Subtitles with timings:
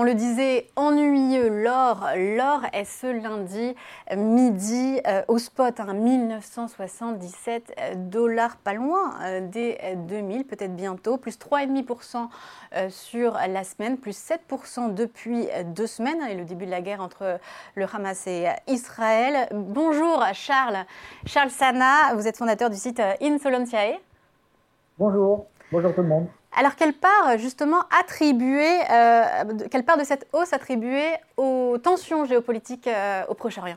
[0.00, 2.08] On le disait, ennuyeux, l'or.
[2.16, 3.74] L'or est ce lundi
[4.16, 9.76] midi euh, au spot, hein, 1977 dollars, pas loin euh, des
[10.08, 12.28] 2000, peut-être bientôt, plus 3,5%
[12.76, 17.02] euh, sur la semaine, plus 7% depuis deux semaines, et le début de la guerre
[17.02, 17.38] entre
[17.74, 19.48] le Hamas et Israël.
[19.52, 20.86] Bonjour Charles.
[21.26, 23.98] Charles Sana, vous êtes fondateur du site Insolentiae.
[24.98, 26.26] Bonjour, bonjour tout le monde.
[26.56, 32.88] Alors, quelle part justement attribuée, euh, quelle part de cette hausse attribuée aux tensions géopolitiques
[32.88, 33.76] euh, au Proche-Orient?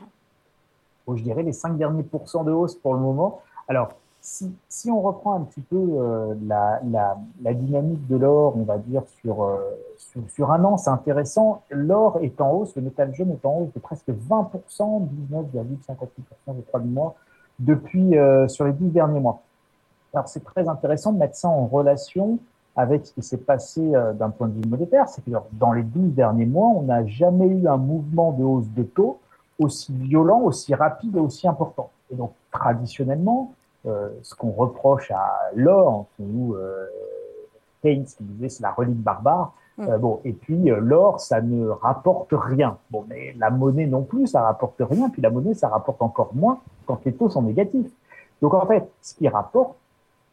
[1.06, 3.42] Je dirais les 5 derniers pourcents de hausse pour le moment.
[3.68, 6.80] Alors, si, on reprend un petit peu euh, la,
[7.52, 9.48] dynamique de l'or, on va dire sur,
[10.28, 11.62] sur, un an, c'est intéressant.
[11.70, 16.06] L'or est en hausse, le métal jaune est en hausse de presque 20%, 19,58%
[16.48, 17.14] je crois du mois,
[17.58, 18.14] depuis
[18.48, 19.42] sur les 10 derniers mois.
[20.14, 22.38] Alors, c'est très intéressant de mettre ça en relation
[22.76, 25.82] avec ce qui s'est passé euh, d'un point de vue monétaire, c'est que dans les
[25.82, 29.18] 12 derniers mois, on n'a jamais eu un mouvement de hausse de taux
[29.58, 31.90] aussi violent, aussi rapide et aussi important.
[32.10, 33.52] Et donc, traditionnellement,
[33.86, 36.86] euh, ce qu'on reproche à l'or, ou euh,
[37.82, 39.88] Keynes qui disait c'est la relique barbare, mm.
[39.88, 42.78] euh, bon, et puis l'or, ça ne rapporte rien.
[42.90, 46.30] Bon, mais la monnaie non plus, ça rapporte rien, puis la monnaie, ça rapporte encore
[46.34, 47.90] moins quand les taux sont négatifs.
[48.40, 49.74] Donc en fait, ce qui rapporte,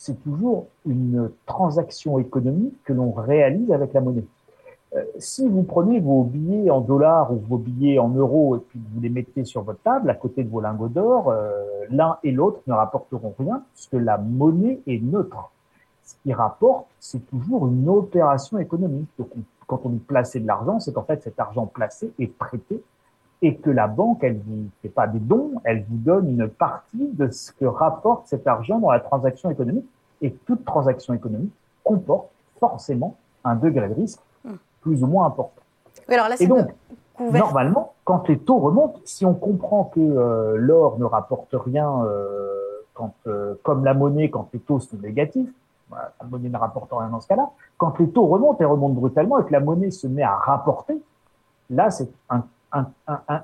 [0.02, 4.25] c'est toujours une transaction économique que l'on réalise avec la monnaie.
[4.95, 8.81] Euh, si vous prenez vos billets en dollars ou vos billets en euros et puis
[8.91, 11.52] vous les mettez sur votre table à côté de vos lingots d'or, euh,
[11.91, 15.52] l'un et l'autre ne rapporteront rien puisque la monnaie est neutre.
[16.03, 19.07] Ce qui rapporte, c'est toujours une opération économique.
[19.19, 19.29] Donc,
[19.67, 22.81] quand on dit placer de l'argent, c'est qu'en fait cet argent placé est prêté
[23.42, 27.09] et que la banque, elle vous fait pas des dons, elle vous donne une partie
[27.14, 29.86] de ce que rapporte cet argent dans la transaction économique.
[30.22, 31.53] Et toute transaction économique
[31.84, 32.28] comporte
[32.59, 34.53] forcément un degré de risque hmm.
[34.81, 35.64] plus ou moins important.
[36.08, 36.68] alors là, et donc,
[37.19, 42.47] normalement, quand les taux remontent, si on comprend que euh, l'or ne rapporte rien euh,
[42.94, 45.50] quand, euh, comme la monnaie quand les taux sont négatifs,
[45.91, 49.40] la monnaie ne rapporte rien dans ce cas-là, quand les taux remontent et remontent brutalement
[49.40, 51.02] et que la monnaie se met à rapporter,
[51.69, 52.44] là, c'est un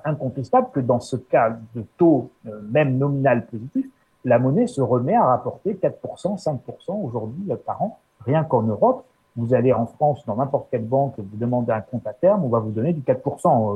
[0.04, 3.86] incontestable que dans ce cas de taux euh, même nominal positif,
[4.24, 6.58] la monnaie se remet à rapporter 4%, 5%
[7.04, 9.04] aujourd'hui euh, par an, rien qu'en Europe.
[9.36, 12.48] Vous allez en France, dans n'importe quelle banque, vous demandez un compte à terme, on
[12.48, 13.16] va vous donner du 4%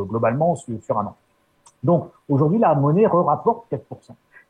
[0.00, 1.16] euh, globalement sur, un an.
[1.84, 3.78] Donc aujourd'hui, la monnaie re-rapporte 4%.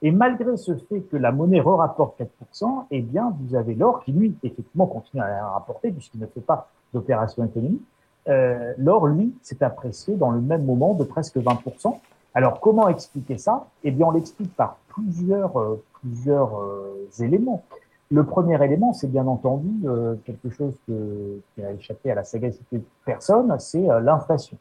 [0.05, 4.13] Et malgré ce fait que la monnaie re-rapporte 4%, eh bien, vous avez l'or qui,
[4.13, 7.83] lui, effectivement, continue à rapporter puisqu'il ne fait pas d'opération économique,
[8.29, 11.99] euh, l'or, lui, s'est apprécié dans le même moment de presque 20%.
[12.35, 13.67] Alors, comment expliquer ça?
[13.85, 17.63] Eh bien, on l'explique par plusieurs, euh, plusieurs euh, éléments.
[18.11, 22.25] Le premier élément, c'est bien entendu euh, quelque chose que, qui a échappé à la
[22.25, 24.57] sagacité de personne, c'est l'inflation.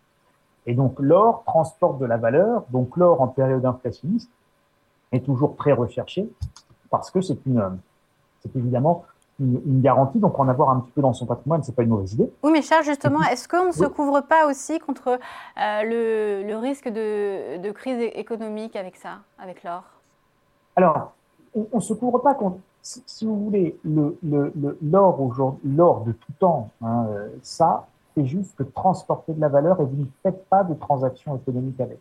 [0.65, 2.63] Et donc, l'or transporte de la valeur.
[2.69, 4.29] Donc, l'or en période inflationniste
[5.11, 6.29] est toujours très recherché
[6.89, 7.77] parce que c'est une,
[8.41, 9.05] c'est évidemment
[9.39, 10.19] une, garantie.
[10.19, 12.31] Donc, en avoir un petit peu dans son patrimoine, c'est pas une mauvaise idée.
[12.43, 16.57] Oui, mais Charles, justement, est-ce qu'on ne se couvre pas aussi contre euh, le, le,
[16.57, 19.83] risque de, de, crise économique avec ça, avec l'or?
[20.75, 21.13] Alors,
[21.55, 22.57] on ne se couvre pas contre.
[22.81, 24.51] Si, vous voulez, l'or le,
[25.63, 29.85] l'or de tout temps, hein, euh, ça, c'est juste que transporter de la valeur et
[29.85, 31.99] vous ne faites pas de transactions économiques avec.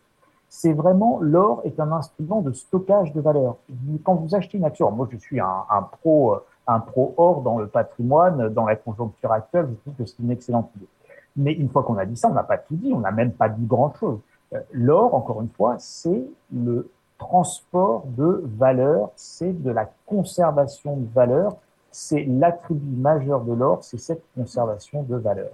[0.49, 3.55] C'est vraiment l'or est un instrument de stockage de valeur.
[4.03, 7.67] Quand vous achetez une action, moi je suis un, un pro un pro-or dans le
[7.67, 10.87] patrimoine, dans la conjoncture actuelle, je trouve que c'est une excellente idée.
[11.35, 13.31] Mais une fois qu'on a dit ça, on n'a pas tout dit, on n'a même
[13.31, 14.19] pas dit grand-chose.
[14.53, 21.07] Euh, l'or, encore une fois, c'est le transport de valeur, c'est de la conservation de
[21.13, 21.55] valeur,
[21.91, 25.51] c'est l'attribut majeur de l'or, c'est cette conservation de valeur.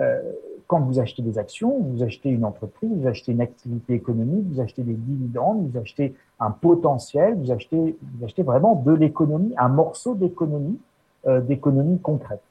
[0.00, 0.20] Euh,
[0.66, 4.60] quand vous achetez des actions, vous achetez une entreprise, vous achetez une activité économique, vous
[4.60, 9.68] achetez des dividendes, vous achetez un potentiel, vous achetez, vous achetez vraiment de l'économie, un
[9.68, 10.78] morceau d'économie,
[11.26, 12.42] euh, d'économie concrète.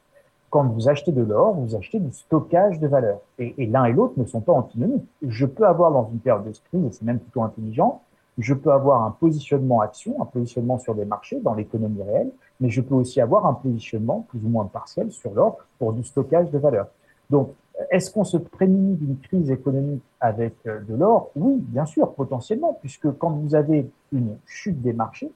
[0.50, 3.20] Quand vous achetez de l'or, vous achetez du stockage de valeur.
[3.38, 5.06] Et, l'un et l'autre ne sont pas antinomiques.
[5.26, 8.02] Je peux avoir dans une période de crise, et c'est même plutôt intelligent,
[8.36, 12.30] je peux avoir un positionnement action, un positionnement sur des marchés dans l'économie réelle,
[12.60, 16.04] mais je peux aussi avoir un positionnement plus ou moins partiel sur l'or pour du
[16.04, 16.88] stockage de valeur.
[17.30, 17.54] Donc,
[17.90, 21.30] est-ce qu'on se prémunit d'une crise économique avec euh, de l'or?
[21.36, 25.32] Oui, bien sûr, potentiellement, puisque quand vous avez une chute des marchés,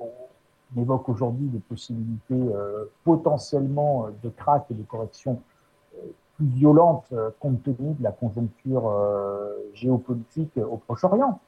[0.00, 0.06] on
[0.80, 5.40] évoque aujourd'hui des possibilités euh, potentiellement euh, de crack et de correction
[6.36, 8.94] plus violentes compte tenu de la conjoncture
[9.74, 11.40] géopolitique au Proche-Orient.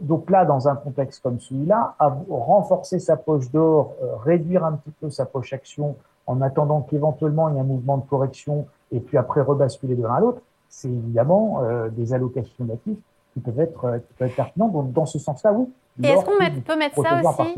[0.00, 1.94] donc là, dans un contexte comme celui-là,
[2.30, 3.94] renforcer sa poche d'or,
[4.24, 5.96] réduire un petit peu sa poche action
[6.26, 10.02] en attendant qu'éventuellement il y ait un mouvement de correction et puis après rebasculer de
[10.02, 11.60] l'un à l'autre, c'est évidemment
[11.92, 12.98] des allocations d'actifs
[13.32, 14.72] qui peuvent être, qui peuvent être pertinentes.
[14.72, 15.68] Donc, dans ce sens-là, oui,
[16.02, 17.54] et est-ce qu'on peut mettre ça aussi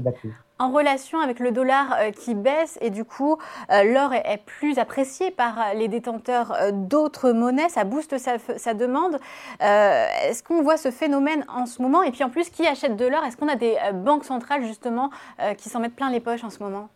[0.58, 3.36] en relation avec le dollar euh, qui baisse et du coup
[3.70, 9.18] euh, l'or est, plus apprécié par euh, les détenteurs d'autres monnaies, ça booste sa, demande?
[9.60, 12.02] est-ce qu'on voit ce phénomène en ce moment?
[12.02, 13.24] Et puis en plus, qui achète de l'or?
[13.24, 15.10] Est-ce qu'on a des banques centrales justement
[15.58, 16.88] qui s'en mettent plein les poches en ce moment?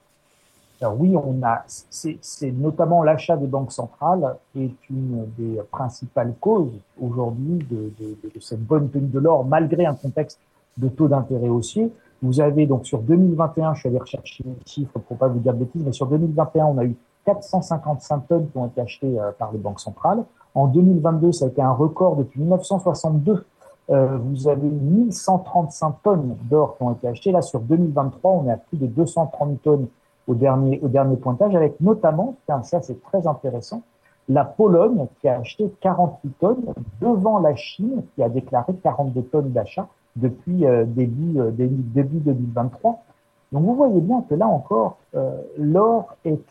[0.80, 6.72] Alors oui, on a, c'est notamment l'achat des banques centrales est une des principales causes
[7.00, 10.38] aujourd'hui de, de, cette bonne tenue de l'or, malgré un contexte
[10.78, 11.92] de taux d'intérêt haussier.
[12.22, 15.52] Vous avez donc sur 2021, je suis allé rechercher les chiffres pour pas vous dire
[15.52, 16.96] de bêtises, mais sur 2021, on a eu
[17.26, 20.24] 455 tonnes qui ont été achetées euh, par les banques centrales.
[20.54, 23.44] En 2022, ça a été un record depuis 1962.
[23.90, 27.32] Euh, vous avez 1135 tonnes d'or qui ont été achetées.
[27.32, 29.86] Là, sur 2023, on est à plus de 230 tonnes
[30.30, 33.82] au dernier, au dernier pointage, avec notamment, ça c'est très intéressant,
[34.28, 39.50] la Pologne qui a acheté 48 tonnes devant la Chine qui a déclaré 42 tonnes
[39.50, 43.02] d'achat depuis euh, début, euh, début, début 2023.
[43.50, 46.44] Donc vous voyez bien que là encore, euh, l'or est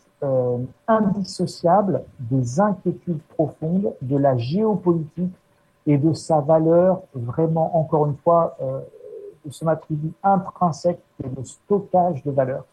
[0.86, 5.32] indissociable des inquiétudes profondes de la géopolitique
[5.86, 8.54] et de sa valeur vraiment, encore une fois,
[9.48, 12.66] son attribut intrinsèque et de stockage de valeur.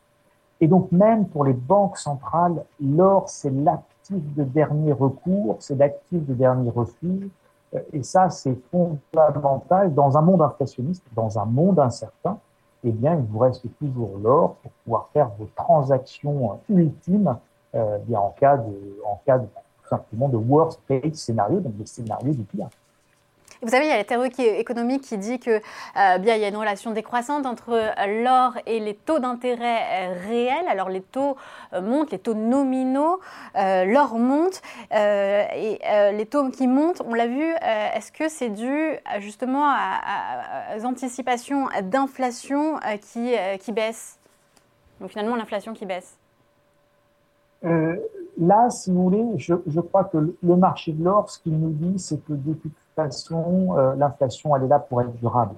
[0.60, 6.26] Et donc même pour les banques centrales, l'or, c'est l'actif de dernier recours, c'est l'actif
[6.26, 7.30] de dernier refuge,
[7.94, 9.94] et ça, c'est fondamental.
[9.94, 12.38] Dans un monde inflationniste, dans un monde incertain,
[12.84, 17.38] eh bien, il vous reste toujours l'or pour pouvoir faire vos transactions ultimes
[17.76, 21.76] euh, bien en cas de, en cas de, tout simplement de worst case scénario, donc
[21.76, 22.70] des scénarios du pire.
[23.64, 26.46] Vous savez, il y a la théorie économique qui dit que euh, bien il y
[26.46, 30.68] a une relation décroissante entre euh, l'or et les taux d'intérêt euh, réels.
[30.70, 31.38] Alors les taux
[31.74, 33.20] montent, les taux nominaux,
[33.56, 34.62] l'or monte
[34.92, 35.80] et
[36.14, 37.54] les taux qui montent, on l'a vu.
[37.96, 44.18] Est-ce que c'est dû justement à, aux anticipations d'inflation qui, qui baissent?
[45.02, 46.18] Donc finalement l'inflation qui baisse?
[48.40, 51.72] Là, si vous voulez, je, je crois que le marché de l'or, ce qu'il nous
[51.72, 55.56] dit, c'est que depuis euh, l'inflation, elle est là pour être durable.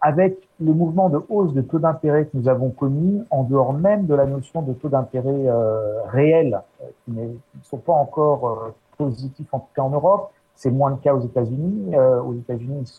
[0.00, 4.06] Avec le mouvement de hausse de taux d'intérêt que nous avons connu, en dehors même
[4.06, 7.28] de la notion de taux d'intérêt euh, réels, euh, qui ne
[7.62, 11.20] sont pas encore euh, positifs, en tout cas en Europe, c'est moins le cas aux
[11.20, 11.94] États-Unis.
[11.96, 12.90] aux États-Unis,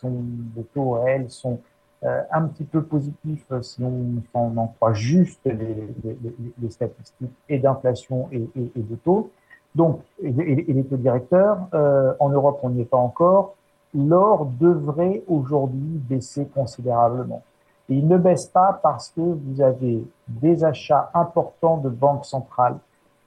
[0.56, 1.58] les taux réels sont
[2.02, 8.82] un petit peu positifs si on, en croit juste les, statistiques et d'inflation et, et,
[8.82, 9.30] de taux.
[9.74, 13.54] Donc, et, les taux directeurs, euh, en Europe, on n'y est pas encore.
[13.94, 17.42] L'or devrait aujourd'hui baisser considérablement.
[17.88, 22.76] Et il ne baisse pas parce que vous avez des achats importants de banques centrales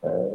[0.03, 0.29] euh,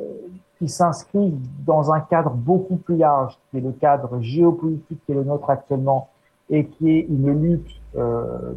[0.59, 5.15] qui s'inscrivent dans un cadre beaucoup plus large, qui est le cadre géopolitique qui est
[5.15, 6.09] le nôtre actuellement,
[6.49, 7.86] et qui est une lutte euh,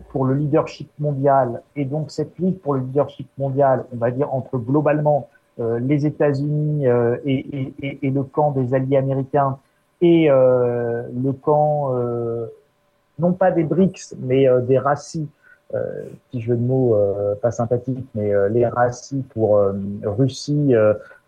[0.09, 1.61] pour le leadership mondial.
[1.75, 6.05] Et donc cette lutte pour le leadership mondial, on va dire entre globalement euh, les
[6.05, 9.57] États-Unis euh, et, le camp des alliés américains
[9.99, 11.93] et euh, le camp
[13.17, 15.27] non pas des BRICS mais des RACI,
[15.69, 16.95] petit jeu de mots
[17.41, 19.61] pas sympathique, mais les RACI pour
[20.03, 20.73] Russie,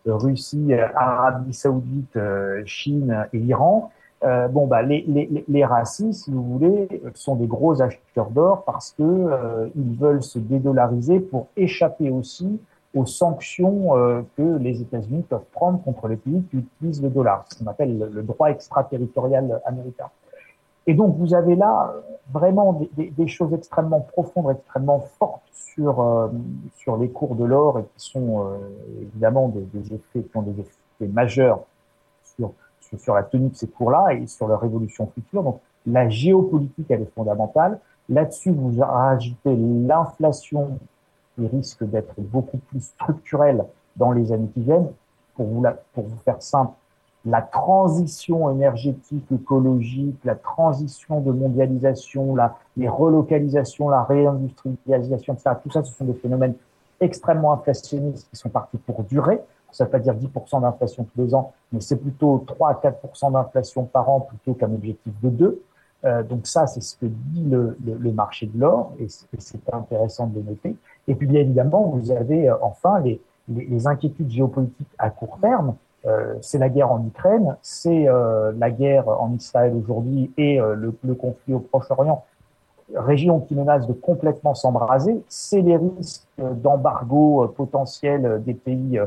[0.05, 2.17] Russie, Arabie Saoudite,
[2.65, 3.91] Chine et Iran.
[4.23, 8.63] Euh, bon, bah, les, les, les racis, si vous voulez, sont des gros acheteurs d'or
[8.65, 12.59] parce que euh, ils veulent se dédollariser pour échapper aussi
[12.95, 17.45] aux sanctions euh, que les États-Unis peuvent prendre contre les pays qui utilisent le dollar,
[17.49, 20.09] ce qu'on appelle le, droit extraterritorial américain.
[20.87, 21.93] Et donc vous avez là
[22.31, 26.27] vraiment des, des, choses extrêmement profondes, extrêmement fortes sur euh,
[26.75, 28.57] sur les cours de l'or et qui sont euh,
[29.01, 31.61] évidemment des, des, effets qui ont des effets majeurs
[32.35, 32.51] sur,
[32.97, 35.43] sur, la tenue de ces cours-là et sur leur évolution future.
[35.43, 37.79] Donc la géopolitique elle est fondamentale.
[38.09, 40.79] Là-dessus vous rajoutez l'inflation
[41.35, 44.91] qui risque d'être beaucoup plus structurel dans les années qui viennent.
[45.35, 46.73] Pour vous, la, pour vous faire simple,
[47.25, 55.51] la transition énergétique, écologique, la transition de mondialisation, la, les relocalisations, la réindustrialisation, etc.
[55.63, 56.55] Tout ça, ce sont des phénomènes
[56.99, 59.39] extrêmement inflationnistes qui sont partis pour durer.
[59.71, 62.73] Ça ne veut pas dire 10% d'inflation tous les ans, mais c'est plutôt 3 à
[62.73, 65.61] 4% d'inflation par an plutôt qu'un objectif de 2.
[66.03, 70.39] Euh, donc ça, c'est ce que dit le, marché de l'or, et c'est intéressant de
[70.39, 70.75] le noter.
[71.07, 73.19] Et puis bien évidemment, vous avez euh, enfin les,
[73.87, 75.75] inquiétudes géopolitiques à court terme.
[76.05, 81.15] Euh, c'est la guerre en Ukraine, c'est la guerre en Israël aujourd'hui et le, le,
[81.15, 82.23] conflit au Proche-Orient,
[82.95, 85.21] région qui menace de complètement s'embraser.
[85.27, 88.99] C'est les risques d'embargo potentiel des pays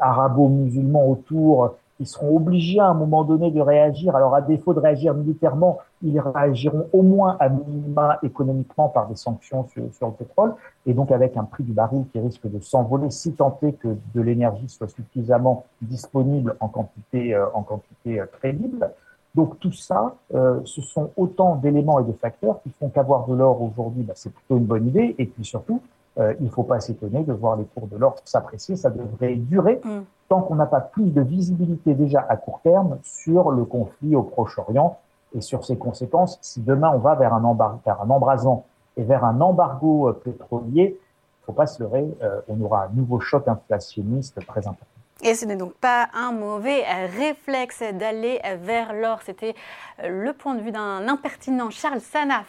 [0.00, 4.16] arabo-musulmans autour ils seront obligés à un moment donné de réagir.
[4.16, 9.14] Alors, à défaut de réagir militairement, ils réagiront au moins à minima économiquement par des
[9.14, 10.54] sanctions sur, le pétrole,
[10.86, 13.30] et donc avec un prix du baril qui risque de s'envoler si
[13.62, 18.90] est que de l'énergie soit suffisamment disponible en quantité, euh, en quantité euh, crédible.
[19.34, 23.34] Donc tout ça, euh, ce sont autant d'éléments et de facteurs qui font qu'avoir de
[23.34, 25.80] l'or aujourd'hui, bah, c'est plutôt une bonne idée, et puis surtout,
[26.18, 28.76] euh, il ne faut pas s'étonner de voir les cours de l'or s'apprécier.
[28.76, 30.00] Ça devrait durer mm.
[30.28, 34.22] tant qu'on n'a pas plus de visibilité déjà à court terme sur le conflit au
[34.22, 34.98] Proche-Orient
[35.34, 36.38] et sur ses conséquences.
[36.40, 38.64] Si demain on va vers un, un embrasement
[38.96, 42.84] et vers un embargo euh, pétrolier, il ne faut pas se leurrer, euh, on aura
[42.84, 44.86] un nouveau choc inflationniste très important.
[45.22, 49.20] Et ce n'est donc pas un mauvais réflexe d'aller vers l'or.
[49.22, 49.54] C'était
[50.02, 52.42] le point de vue d'un impertinent Charles Sana,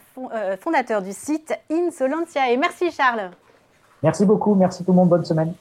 [0.60, 2.50] fondateur du site Insolentia.
[2.52, 3.30] Et merci Charles.
[4.06, 5.56] Merci beaucoup, merci tout le monde, bonne semaine.